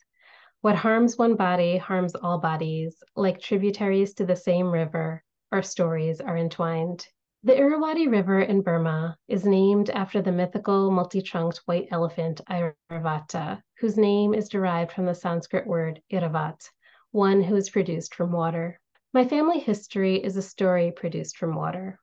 [0.62, 3.02] what harms one body harms all bodies.
[3.16, 7.06] Like tributaries to the same river, our stories are entwined.
[7.44, 13.96] The Irrawaddy River in Burma is named after the mythical multi-trunked white elephant Airavata, whose
[13.96, 16.68] name is derived from the Sanskrit word Iravat,
[17.10, 18.78] one who is produced from water.
[19.14, 21.98] My family history is a story produced from water.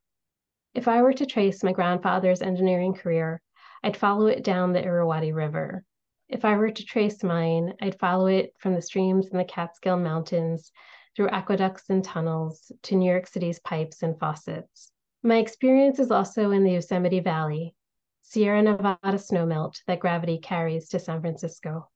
[0.74, 3.40] If I were to trace my grandfather's engineering career,
[3.84, 5.84] I'd follow it down the Irrawaddy River,
[6.30, 9.98] if I were to trace mine, I'd follow it from the streams in the Catskill
[9.98, 10.72] Mountains
[11.16, 14.92] through aqueducts and tunnels to New York City's pipes and faucets.
[15.24, 17.76] My experience is also in the Yosemite Valley,
[18.22, 21.90] Sierra Nevada snowmelt that gravity carries to San Francisco.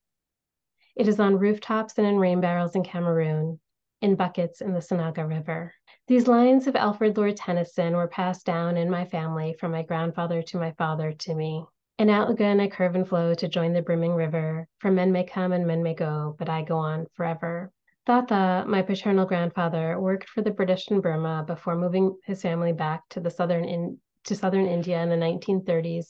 [0.95, 3.59] It is on rooftops and in rain barrels in Cameroon,
[4.01, 5.73] in buckets in the Sanaga River.
[6.07, 10.41] These lines of Alfred Lord Tennyson were passed down in my family from my grandfather
[10.41, 11.65] to my father to me.
[12.01, 15.23] And out again I curve and flow to join the brimming river, for men may
[15.23, 17.71] come and men may go, but I go on forever.
[18.07, 23.07] Tata, my paternal grandfather, worked for the British in Burma before moving his family back
[23.09, 26.07] to the southern in, to southern India in the 1930s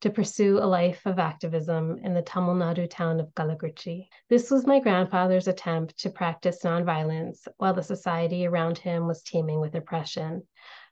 [0.00, 4.08] to pursue a life of activism in the Tamil Nadu town of Kallakurichi.
[4.30, 9.60] This was my grandfather's attempt to practice nonviolence while the society around him was teeming
[9.60, 10.46] with oppression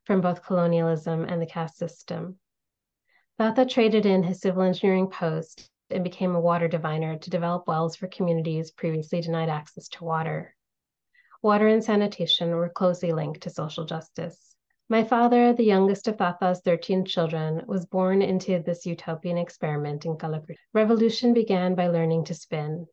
[0.05, 2.39] from both colonialism and the caste system.
[3.39, 7.95] Tata traded in his civil engineering post and became a water diviner to develop wells
[7.95, 10.55] for communities previously denied access to water.
[11.43, 14.57] Water and sanitation were closely linked to social justice.
[14.89, 20.17] My father, the youngest of Tata's 13 children, was born into this utopian experiment in
[20.17, 20.57] Kallakurichi.
[20.73, 22.87] Revolution began by learning to spin.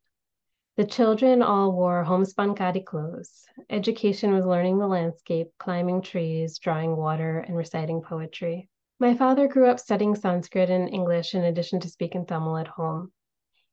[0.76, 3.46] The children all wore homespun khadi clothes.
[3.70, 8.70] Education was learning the landscape, climbing trees, drawing water, and reciting poetry.
[9.04, 13.12] My father grew up studying Sanskrit and English in addition to speaking Tamil at home.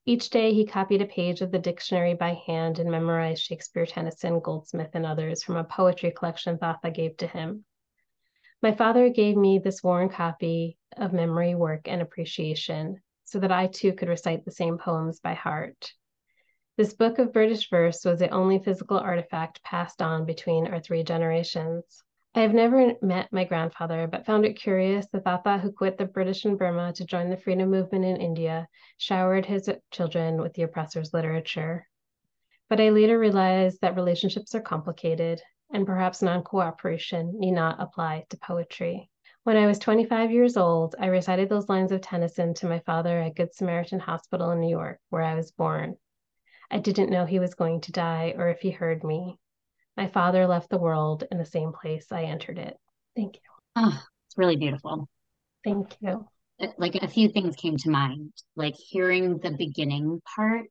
[0.04, 4.40] Each day he copied a page of the dictionary by hand and memorized Shakespeare, Tennyson,
[4.40, 7.64] Goldsmith, and others from a poetry collection Tata gave to him.
[8.60, 13.68] My father gave me this worn copy of memory work and appreciation so that I
[13.68, 15.92] too could recite the same poems by heart.
[16.76, 21.04] This book of British verse was the only physical artifact passed on between our three
[21.04, 22.02] generations.
[22.32, 26.04] I have never met my grandfather, but found it curious that Tata, who quit the
[26.04, 30.62] British in Burma to join the freedom movement in India, showered his children with the
[30.62, 31.88] oppressor's literature.
[32.68, 38.26] But I later realized that relationships are complicated and perhaps non cooperation need not apply
[38.28, 39.10] to poetry.
[39.42, 43.20] When I was 25 years old, I recited those lines of Tennyson to my father
[43.20, 45.96] at Good Samaritan Hospital in New York, where I was born.
[46.70, 49.40] I didn't know he was going to die or if he heard me.
[50.00, 52.74] My father left the world in the same place I entered it.
[53.14, 53.40] Thank you.
[53.76, 55.06] Oh, it's really beautiful.
[55.62, 56.26] Thank you.
[56.58, 60.62] Uh, like a few things came to mind, like hearing the beginning part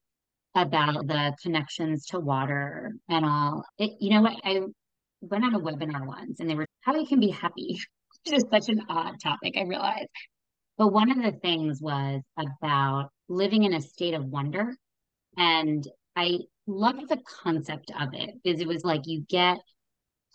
[0.56, 3.63] about the connections to water and all.
[3.78, 4.38] It, you know what?
[4.44, 4.62] I
[5.22, 7.78] went on a webinar once and they were how you can be happy.
[8.26, 10.08] Which is such an odd topic, I realize.
[10.80, 14.76] But one of the things was about living in a state of wonder.
[15.38, 19.58] And I loved the concept of it because it was like you get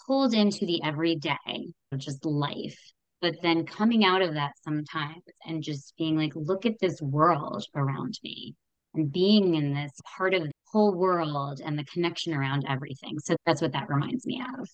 [0.06, 2.78] pulled into the everyday of just life.
[3.20, 7.64] But then coming out of that sometimes and just being like, look at this world
[7.74, 8.54] around me
[8.94, 13.18] and being in this part of the whole world and the connection around everything.
[13.20, 14.68] So that's what that reminds me of.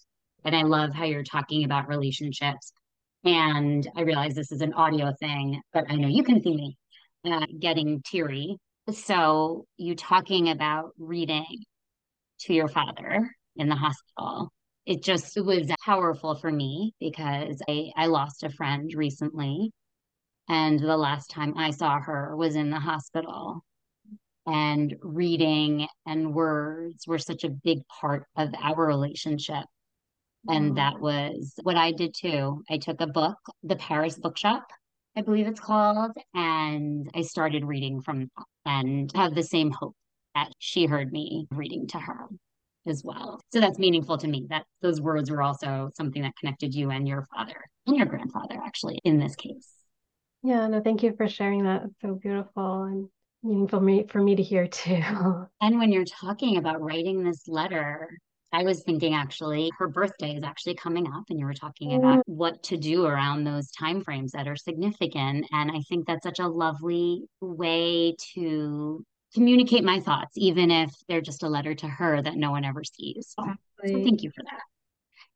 [0.44, 2.72] And I love how you're talking about relationships.
[3.24, 6.76] And I realize this is an audio thing, but I know you can see me
[7.24, 8.56] uh, getting teary.
[8.88, 11.64] So you talking about reading
[12.40, 14.50] to your father in the hospital.
[14.86, 19.70] It just was powerful for me because I, I lost a friend recently.
[20.48, 23.62] And the last time I saw her was in the hospital
[24.46, 29.64] and reading and words were such a big part of our relationship.
[30.48, 30.76] And mm.
[30.76, 32.64] that was what I did too.
[32.68, 34.64] I took a book, The Paris Bookshop,
[35.16, 38.30] I believe it's called, and I started reading from
[38.64, 39.94] and have the same hope
[40.34, 42.28] that she heard me reading to her
[42.86, 43.40] as well.
[43.52, 47.06] So that's meaningful to me that those words were also something that connected you and
[47.06, 49.68] your father and your grandfather actually in this case.
[50.42, 51.82] Yeah, no, thank you for sharing that.
[51.84, 53.08] It's so beautiful and
[53.42, 55.02] meaningful me for me to hear too.
[55.60, 58.08] And when you're talking about writing this letter,
[58.52, 62.18] I was thinking actually her birthday is actually coming up and you were talking about
[62.18, 62.22] mm.
[62.26, 66.40] what to do around those time frames that are significant and I think that's such
[66.40, 72.20] a lovely way to communicate my thoughts even if they're just a letter to her
[72.20, 73.34] that no one ever sees.
[73.38, 73.46] So,
[73.86, 74.62] so thank you for that.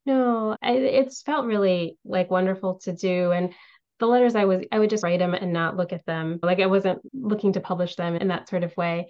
[0.06, 3.54] No, I, it's felt really like wonderful to do and
[4.00, 6.40] the letters I was I would just write them and not look at them.
[6.42, 9.08] Like I wasn't looking to publish them in that sort of way.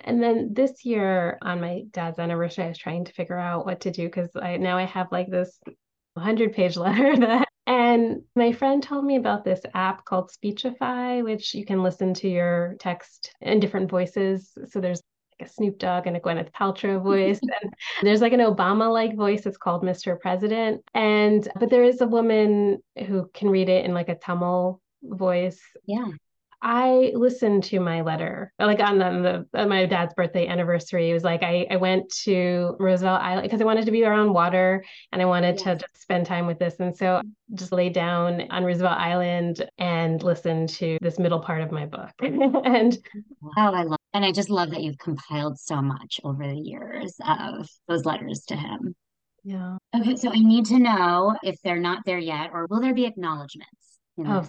[0.00, 3.80] And then this year on my dad's anniversary, I was trying to figure out what
[3.80, 5.58] to do because I now I have like this
[6.14, 11.52] 100 page letter that and my friend told me about this app called Speechify, which
[11.52, 14.52] you can listen to your text in different voices.
[14.70, 15.02] So there's
[15.38, 17.40] like a Snoop Dogg and a Gwyneth Paltrow voice.
[17.42, 19.44] and there's like an Obama like voice.
[19.44, 20.18] It's called Mr.
[20.18, 20.80] President.
[20.94, 25.60] And, but there is a woman who can read it in like a Tamil voice.
[25.86, 26.08] Yeah.
[26.60, 31.10] I listened to my letter, uh, like on the, the my dad's birthday anniversary.
[31.10, 34.32] It was like I, I went to Roosevelt Island because I wanted to be around
[34.32, 35.62] water and I wanted yes.
[35.62, 36.74] to just spend time with this.
[36.80, 37.22] And so
[37.54, 42.10] just lay down on Roosevelt Island and listen to this middle part of my book.
[42.20, 42.98] and
[43.40, 47.14] wow, I love and I just love that you've compiled so much over the years
[47.24, 48.96] of those letters to him.
[49.44, 49.76] Yeah.
[49.96, 53.06] Okay, so I need to know if they're not there yet, or will there be
[53.06, 53.68] acknowledgments?
[54.26, 54.48] oh,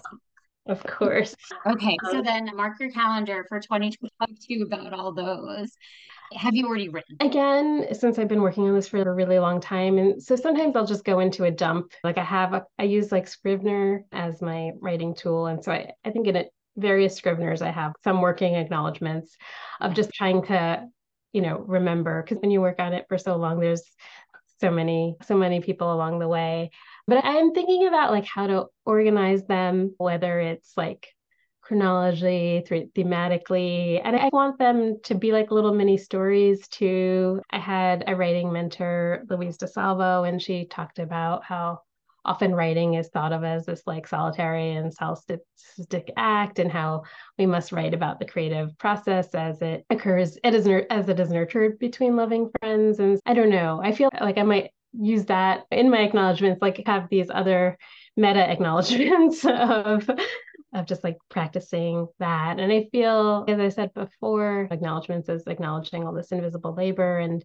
[0.70, 1.36] of course.
[1.66, 5.72] Okay, um, so then mark your calendar for 2022 about all those.
[6.34, 7.18] Have you already written?
[7.20, 9.98] Again, since I've been working on this for a really long time.
[9.98, 11.92] And so sometimes I'll just go into a dump.
[12.04, 15.48] Like I have, a, I use like Scrivener as my writing tool.
[15.48, 19.36] And so I, I think in it, various Scriveners, I have some working acknowledgments
[19.82, 20.88] of just trying to,
[21.34, 22.22] you know, remember.
[22.22, 23.84] Because when you work on it for so long, there's
[24.62, 26.70] so many, so many people along the way.
[27.10, 31.08] But I'm thinking about like how to organize them, whether it's like
[31.62, 37.42] chronology, thematically, and I want them to be like little mini stories too.
[37.50, 41.80] I had a writing mentor, Louise DeSalvo, and she talked about how
[42.26, 47.02] often writing is thought of as this like solitary and solipsistic act and how
[47.40, 51.32] we must write about the creative process as it occurs it is as it is
[51.32, 55.66] nurtured between loving friends and i don't know i feel like i might use that
[55.72, 57.78] in my acknowledgments like have these other
[58.18, 60.10] meta acknowledgments of
[60.74, 66.06] of just like practicing that and i feel as i said before acknowledgments is acknowledging
[66.06, 67.44] all this invisible labor and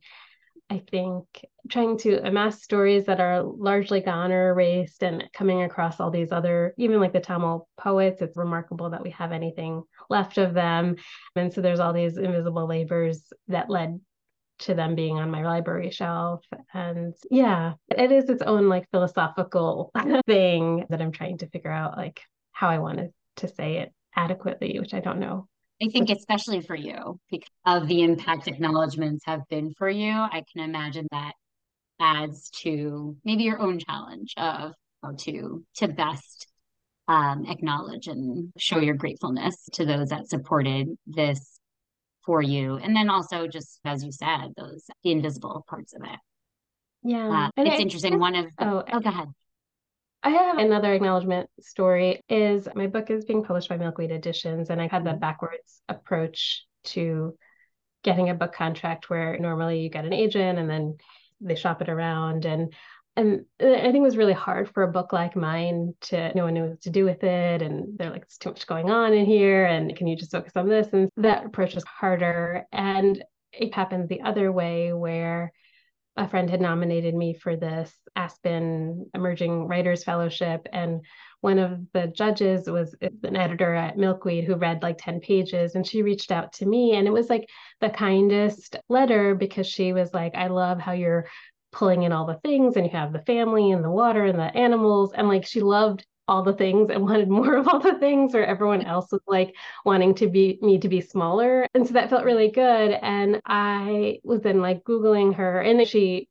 [0.70, 1.24] I think
[1.68, 6.32] trying to amass stories that are largely gone or erased and coming across all these
[6.32, 10.96] other, even like the Tamil poets, it's remarkable that we have anything left of them.
[11.36, 14.00] And so there's all these invisible labors that led
[14.60, 16.44] to them being on my library shelf.
[16.72, 19.90] And yeah, it is its own like philosophical
[20.26, 22.20] thing that I'm trying to figure out like
[22.52, 25.48] how I wanted to say it adequately, which I don't know
[25.82, 30.44] I think especially for you, because of the impact acknowledgments have been for you, I
[30.52, 31.32] can imagine that
[32.00, 36.46] adds to maybe your own challenge of how to to best
[37.08, 41.53] um, acknowledge and show your gratefulness to those that supported this
[42.24, 46.18] for you, and then also just as you said, those the invisible parts of it.
[47.02, 48.18] Yeah, uh, it's I, interesting.
[48.18, 49.28] One of oh, oh, go ahead.
[50.24, 54.80] I have another acknowledgement story is my book is being published by Milkweed Editions and
[54.80, 55.18] I had the mm-hmm.
[55.18, 57.36] backwards approach to
[58.02, 60.96] getting a book contract where normally you get an agent and then
[61.42, 62.72] they shop it around and
[63.16, 66.54] and I think it was really hard for a book like mine to no one
[66.54, 69.24] knew what to do with it and they're like it's too much going on in
[69.24, 73.74] here and can you just focus on this and that approach is harder and it
[73.74, 75.52] happened the other way where
[76.16, 80.68] a friend had nominated me for this Aspen Emerging Writers Fellowship.
[80.72, 81.00] And
[81.40, 85.74] one of the judges was an editor at Milkweed who read like 10 pages.
[85.74, 86.94] And she reached out to me.
[86.94, 87.48] And it was like
[87.80, 91.26] the kindest letter because she was like, I love how you're
[91.74, 94.56] pulling in all the things and you have the family and the water and the
[94.56, 95.12] animals.
[95.12, 98.46] And like she loved all the things and wanted more of all the things where
[98.46, 99.54] everyone else was like
[99.84, 101.66] wanting to be me to be smaller.
[101.74, 102.92] And so that felt really good.
[103.02, 106.28] And i was then like googling her and she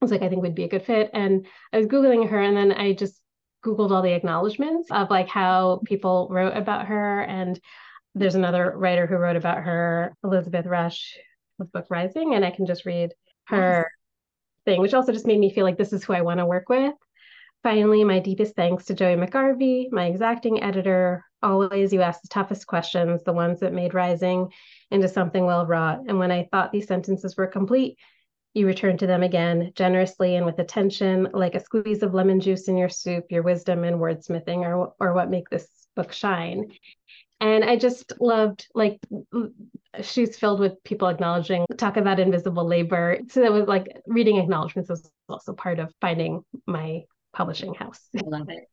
[0.00, 1.10] was like i think would be a good fit.
[1.12, 3.20] And i was googling her and then i just
[3.64, 7.22] googled all the acknowledgments of like how people wrote about her.
[7.22, 7.60] And
[8.14, 11.16] there's another writer who wrote about her elizabeth rush
[11.58, 13.12] with book rising and i can just read
[13.44, 13.88] her
[14.70, 16.68] thing which also just made me feel like this is who i want to work
[16.68, 16.94] with
[17.62, 21.26] Finally, my deepest thanks to Joey McGarvey, my exacting editor.
[21.42, 24.50] Always, you ask the toughest questions, the ones that made Rising
[24.90, 26.00] into something well wrought.
[26.08, 27.98] And when I thought these sentences were complete,
[28.54, 32.66] you returned to them again, generously and with attention, like a squeeze of lemon juice
[32.66, 33.26] in your soup.
[33.28, 36.72] Your wisdom and wordsmithing are, are what make this book shine.
[37.40, 39.00] And I just loved, like,
[40.02, 43.18] she's filled with people acknowledging, talk about invisible labor.
[43.28, 48.00] So that was like reading acknowledgments was also part of finding my publishing house.
[48.16, 48.64] I love it.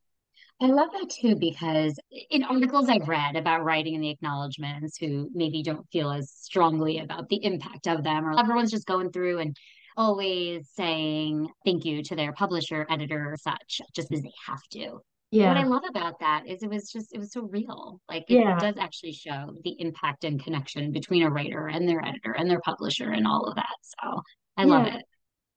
[0.60, 2.00] I love that too because
[2.32, 6.98] in articles I've read about writing in the acknowledgments who maybe don't feel as strongly
[7.00, 9.56] about the impact of them, or everyone's just going through and
[9.96, 15.00] always saying thank you to their publisher, editor, or such, just because they have to.
[15.32, 15.50] Yeah.
[15.50, 18.00] What I love about that is it was just it was so real.
[18.10, 18.58] Like it yeah.
[18.58, 22.62] does actually show the impact and connection between a writer and their editor and their
[22.62, 23.76] publisher and all of that.
[23.82, 24.22] So
[24.56, 24.68] I yeah.
[24.68, 25.06] love it.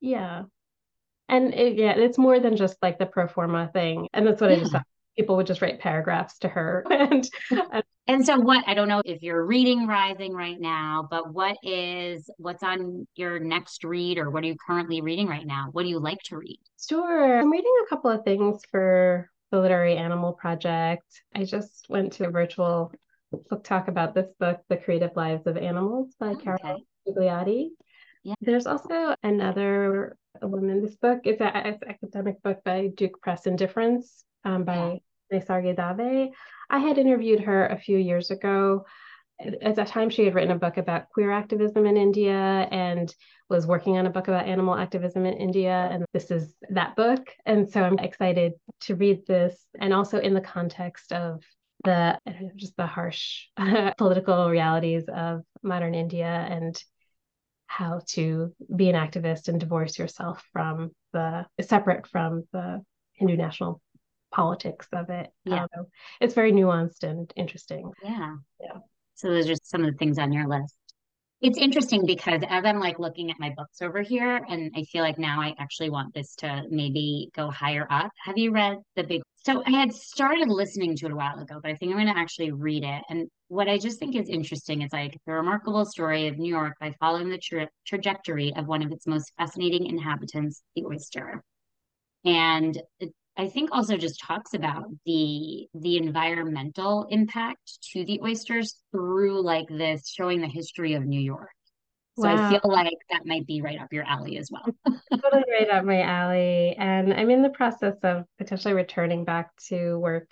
[0.00, 0.42] Yeah
[1.30, 4.50] and it, yeah it's more than just like the pro forma thing and that's what
[4.50, 4.56] yeah.
[4.56, 7.28] i just thought people would just write paragraphs to her and
[8.06, 12.28] and so what i don't know if you're reading rising right now but what is
[12.36, 15.88] what's on your next read or what are you currently reading right now what do
[15.88, 20.32] you like to read sure i'm reading a couple of things for the literary animal
[20.32, 22.92] project i just went to a virtual
[23.48, 27.68] book talk about this book, The Creative Lives of Animals by oh, Carol Gigliotti.
[28.22, 28.34] Yeah.
[28.40, 30.82] There's also another woman.
[30.82, 35.00] This book is an academic book by Duke Press Indifference um, by
[35.32, 36.32] Naisargi Dave.
[36.68, 38.84] I had interviewed her a few years ago.
[39.62, 43.14] At that time, she had written a book about queer activism in India and
[43.48, 45.88] was working on a book about animal activism in India.
[45.90, 47.26] And this is that book.
[47.46, 49.66] And so I'm excited to read this.
[49.80, 51.42] And also in the context of
[51.84, 52.18] the
[52.56, 53.46] just the harsh
[53.98, 56.82] political realities of modern India and
[57.66, 63.80] how to be an activist and divorce yourself from the separate from the Hindu national
[64.30, 65.30] politics of it.
[65.44, 65.66] Yeah.
[65.76, 65.86] Um,
[66.20, 67.92] it's very nuanced and interesting.
[68.02, 68.36] Yeah.
[68.60, 68.78] Yeah.
[69.20, 70.74] So those are some of the things on your list.
[71.42, 75.02] It's interesting because as I'm like looking at my books over here, and I feel
[75.02, 78.10] like now I actually want this to maybe go higher up.
[78.24, 79.22] Have you read The Big?
[79.36, 82.14] So I had started listening to it a while ago, but I think I'm going
[82.14, 83.02] to actually read it.
[83.08, 86.74] And what I just think is interesting is like the remarkable story of New York
[86.78, 91.42] by following the tra- trajectory of one of its most fascinating inhabitants, the oyster.
[92.24, 98.82] And it, I think also just talks about the the environmental impact to the oysters
[98.92, 101.50] through like this showing the history of New York.
[102.18, 102.48] So wow.
[102.48, 104.66] I feel like that might be right up your alley as well.
[105.22, 106.74] totally right up my alley.
[106.76, 110.30] And I'm in the process of potentially returning back to work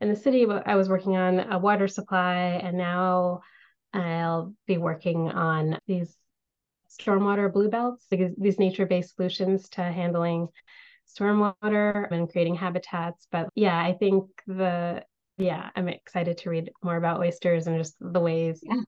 [0.00, 0.46] in the city.
[0.66, 3.42] I was working on a water supply and now
[3.92, 6.16] I'll be working on these
[7.00, 10.48] stormwater blue belts, these nature-based solutions to handling
[11.12, 13.26] stormwater and creating habitats.
[13.30, 15.04] But yeah, I think the
[15.38, 18.80] yeah, I'm excited to read more about oysters and just the ways yeah.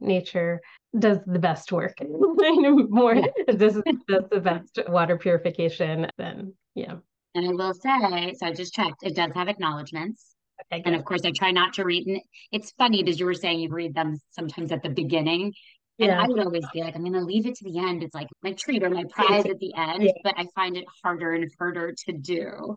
[0.00, 0.60] nature
[0.98, 1.96] does the best work.
[2.08, 3.26] more yeah.
[3.56, 6.96] does, does the best water purification than yeah.
[7.34, 10.34] And I will say, so I just checked, it does have acknowledgments.
[10.70, 12.06] Okay, and of course, I try not to read.
[12.06, 12.20] And
[12.50, 15.54] it's funny because you were saying you read them sometimes at the beginning.
[16.02, 16.20] And yeah.
[16.20, 18.02] I would always be like, I'm going to leave it to the end.
[18.02, 20.10] It's like my treat or my prize at the end, yeah.
[20.24, 22.74] but I find it harder and harder to do.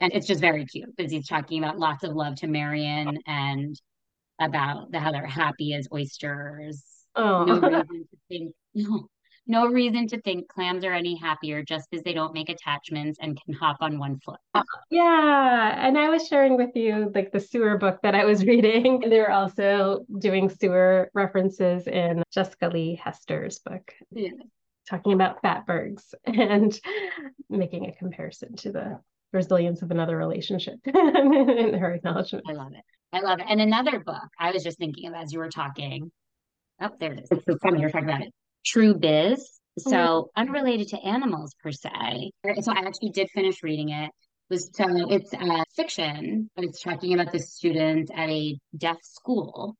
[0.00, 3.78] And it's just very cute because he's talking about lots of love to Marion and
[4.40, 6.82] about the, how they're happy as oysters.
[7.14, 7.44] Oh.
[7.44, 9.08] No reason to think, no,
[9.46, 13.38] no reason to think clams are any happier just because they don't make attachments and
[13.42, 14.38] can hop on one foot.
[14.54, 15.86] Uh, yeah.
[15.86, 19.00] And I was sharing with you like the sewer book that I was reading.
[19.00, 23.92] They were also doing sewer references in Jessica Leigh Hester's book.
[24.10, 24.30] Yeah.
[24.88, 26.78] Talking about fatbergs and
[27.50, 29.00] making a comparison to the
[29.32, 32.44] resilience of another relationship in her acknowledgement.
[32.48, 32.84] I love it.
[33.12, 33.46] I love it.
[33.48, 36.10] And another book I was just thinking of as you were talking.
[36.80, 37.28] Oh, there it is.
[37.30, 38.32] It's so funny you're talking about it.
[38.64, 39.50] True Biz.
[39.78, 40.40] So mm-hmm.
[40.40, 42.30] unrelated to animals per se.
[42.60, 44.06] So I actually did finish reading it.
[44.06, 44.10] it
[44.48, 49.76] was so it's uh, fiction, but it's talking about the students at a deaf school.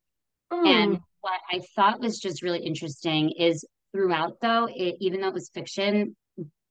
[0.52, 0.66] Mm.
[0.66, 5.34] And what I thought was just really interesting is throughout though, it, even though it
[5.34, 6.16] was fiction,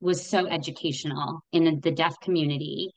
[0.01, 2.91] was so educational in the deaf community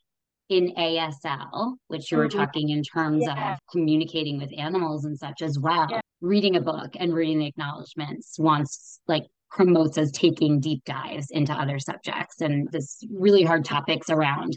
[0.49, 2.38] in ASL, which you were mm-hmm.
[2.38, 3.53] talking in terms yeah.
[3.53, 5.86] of communicating with animals and such as well.
[5.90, 6.01] Yeah.
[6.20, 11.53] Reading a book and reading the acknowledgments once like promotes as taking deep dives into
[11.53, 14.57] other subjects and this really hard topics around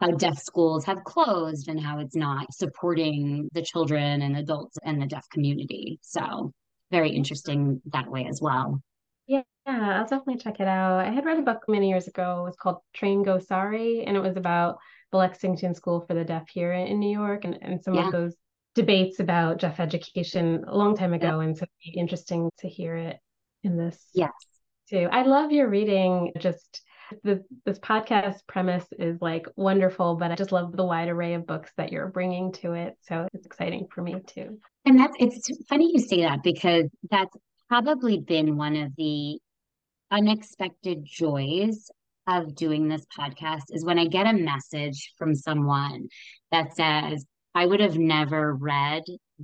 [0.00, 5.00] how deaf schools have closed and how it's not supporting the children and adults and
[5.00, 5.98] the deaf community.
[6.02, 6.52] So
[6.90, 8.80] very interesting that way as well.
[9.26, 10.98] Yeah, I'll definitely check it out.
[10.98, 12.40] I had read a book many years ago.
[12.40, 14.78] It was called Train Go Sorry, and it was about
[15.12, 18.06] the Lexington School for the Deaf here in New York and, and some yeah.
[18.06, 18.34] of those
[18.74, 21.40] debates about deaf education a long time ago.
[21.40, 21.46] Yeah.
[21.46, 23.16] And so it'd be interesting to hear it
[23.62, 23.98] in this.
[24.14, 24.30] Yes.
[24.88, 25.08] Too.
[25.10, 26.32] I love your reading.
[26.38, 26.82] Just
[27.22, 31.46] the, this podcast premise is like wonderful, but I just love the wide array of
[31.46, 32.96] books that you're bringing to it.
[33.02, 34.58] So it's exciting for me too.
[34.84, 37.36] And that's, it's funny you say that because that's
[37.68, 39.38] probably been one of the
[40.10, 41.90] unexpected joys
[42.30, 46.08] of doing this podcast is when I get a message from someone
[46.50, 47.24] that says,
[47.54, 49.02] I would have never read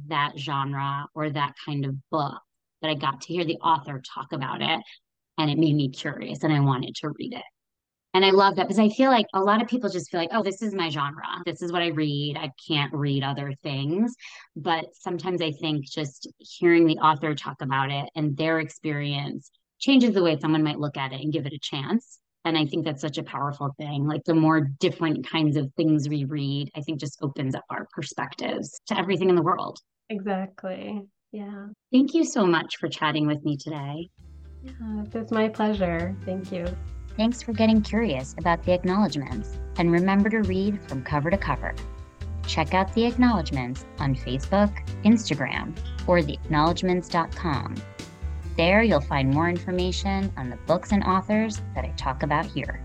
[0.09, 2.41] that genre or that kind of book,
[2.81, 4.81] but I got to hear the author talk about it
[5.39, 7.45] and it made me curious and I wanted to read it.
[8.15, 10.31] And I love that because I feel like a lot of people just feel like,
[10.33, 11.27] oh, this is my genre.
[11.45, 12.39] This is what I read.
[12.39, 14.15] I can't read other things.
[14.57, 20.15] But sometimes I think just hearing the author talk about it and their experience changes
[20.15, 22.19] the way someone might look at it and give it a chance.
[22.47, 24.07] And I think that's such a powerful thing.
[24.07, 27.89] Like the more different kinds of things we read, I think just opens up our
[27.93, 29.81] perspectives to everything in the world.
[30.11, 31.03] Exactly.
[31.33, 31.67] Yeah.
[31.93, 34.09] Thank you so much for chatting with me today.
[34.63, 36.15] Yeah, it's my pleasure.
[36.25, 36.67] Thank you.
[37.17, 39.59] Thanks for getting curious about the acknowledgments.
[39.79, 41.75] And remember to read from cover to cover.
[42.47, 44.73] check out the acknowledgements on Facebook,
[45.05, 45.77] Instagram,
[46.07, 47.75] or theacknowledgements.com.
[48.57, 52.81] There you'll find more information on the books and authors that I talk about here.